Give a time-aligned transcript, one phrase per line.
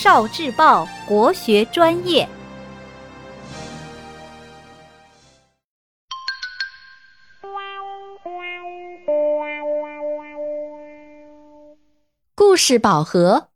[0.00, 2.28] 少智报国学专业。
[12.36, 13.48] 故事宝盒，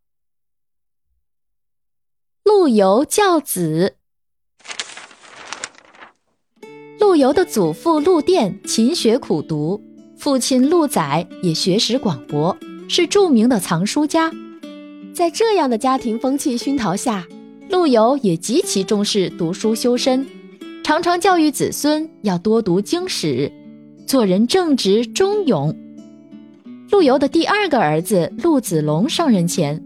[2.43, 3.95] 陆游教子。
[6.99, 9.81] 陆游的祖父陆佃勤学苦读，
[10.19, 14.33] 父亲陆载也学识广博，是著名的藏书家。
[15.15, 17.27] 在这样的家庭风气熏陶下，
[17.69, 20.27] 陆游也极其重视读书修身，
[20.83, 23.53] 常常教育子孙要多读经史，
[24.07, 25.77] 做人正直忠勇。
[26.91, 29.85] 陆游的第二个儿子陆子龙上任前，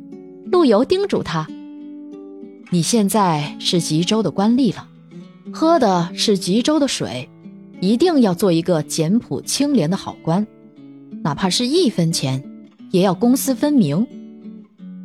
[0.53, 1.47] 陆游叮嘱他
[2.71, 4.87] ：“你现在是吉州的官吏了，
[5.53, 7.29] 喝的是吉州的水，
[7.81, 10.47] 一定要做一个简朴清廉的好官，
[11.25, 12.43] 哪怕是一分钱，
[12.93, 14.07] 也要公私分明。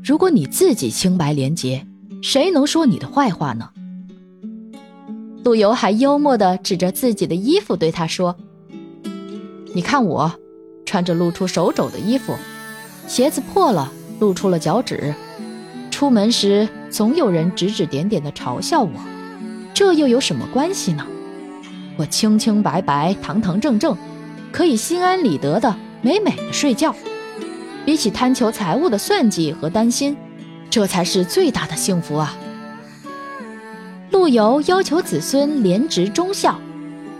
[0.03, 1.85] 如果你自己清白廉洁，
[2.21, 3.69] 谁能说你的坏话呢？”
[5.43, 8.35] 陆游还幽默地指着自己的衣服对他说
[9.73, 10.31] ：“你看我。”
[10.83, 12.35] 穿着露出手肘的衣服，
[13.07, 15.15] 鞋子破了，露出了脚趾。
[15.89, 18.91] 出门时总有人指指点点地嘲笑我，
[19.73, 21.07] 这又有什么关系呢？
[21.95, 23.95] 我清清白白、堂堂正正，
[24.51, 26.93] 可以心安理得的美美的睡觉。
[27.85, 30.15] 比起贪求财物的算计和担心，
[30.69, 32.37] 这才是最大的幸福啊！
[34.11, 36.59] 陆游要求子孙廉直忠孝，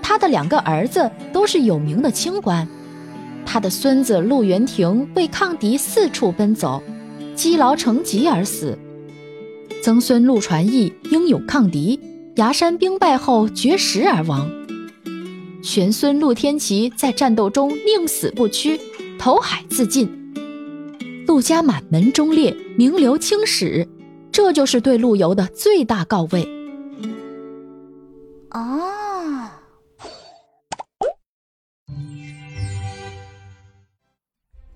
[0.01, 2.67] 他的两个儿子都是有名的清官。
[3.45, 6.81] 他的孙子陆元廷为抗敌四处奔走，
[7.35, 8.77] 积劳成疾而死；
[9.81, 11.99] 曾孙陆传义英勇抗敌，
[12.35, 14.47] 崖山兵败后绝食而亡；
[15.63, 18.79] 玄孙陆天齐在战斗中宁死不屈，
[19.17, 20.20] 投海自尽。
[21.27, 23.87] 陆家满门忠烈，名留青史，
[24.31, 26.47] 这就是对陆游的最大告慰。
[28.51, 29.49] 哦。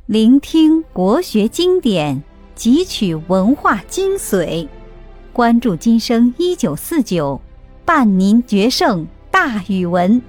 [0.05, 2.23] 聆听国学经典，
[2.55, 4.67] 汲取文化精髓，
[5.34, 7.41] 关注今生一九四九，
[7.84, 10.22] 伴您决胜大语文。